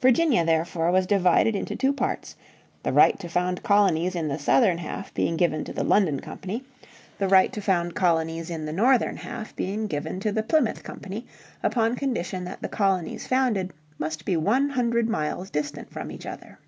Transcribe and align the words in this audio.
Virginia 0.00 0.46
therefore 0.46 0.90
was 0.90 1.04
divided 1.06 1.54
into 1.54 1.76
two 1.76 1.92
parts; 1.92 2.34
the 2.82 2.90
right 2.90 3.18
to 3.20 3.28
found 3.28 3.62
colonies 3.62 4.14
in 4.14 4.26
the 4.28 4.38
southern 4.38 4.78
half 4.78 5.12
being 5.12 5.36
given 5.36 5.62
to 5.62 5.74
the 5.74 5.84
London 5.84 6.20
Company, 6.20 6.64
the 7.18 7.28
right 7.28 7.52
to 7.52 7.60
found 7.60 7.94
colonies 7.94 8.48
in 8.48 8.64
the 8.64 8.72
northern 8.72 9.18
half 9.18 9.54
being 9.56 9.86
given 9.86 10.20
to 10.20 10.32
the 10.32 10.42
Plymouth 10.42 10.82
Company 10.82 11.26
upon 11.62 11.96
condition 11.96 12.44
that 12.44 12.62
the 12.62 12.68
colonies 12.70 13.26
founded 13.26 13.74
must 13.98 14.24
be 14.24 14.38
one 14.38 14.70
hundred 14.70 15.06
miles 15.06 15.50
distant 15.50 15.90
from 15.92 16.10
each 16.10 16.24
other. 16.24 16.58